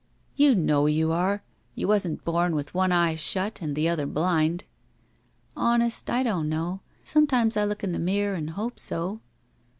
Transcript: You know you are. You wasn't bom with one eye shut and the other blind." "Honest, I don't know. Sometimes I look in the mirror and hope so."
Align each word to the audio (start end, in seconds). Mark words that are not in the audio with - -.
You 0.35 0.55
know 0.55 0.87
you 0.87 1.11
are. 1.11 1.43
You 1.75 1.87
wasn't 1.87 2.25
bom 2.25 2.53
with 2.53 2.73
one 2.73 2.91
eye 2.91 3.13
shut 3.13 3.61
and 3.61 3.75
the 3.75 3.87
other 3.87 4.07
blind." 4.07 4.63
"Honest, 5.55 6.09
I 6.09 6.23
don't 6.23 6.49
know. 6.49 6.79
Sometimes 7.03 7.55
I 7.55 7.65
look 7.65 7.83
in 7.83 7.91
the 7.91 7.99
mirror 7.99 8.33
and 8.33 8.49
hope 8.49 8.79
so." 8.79 9.21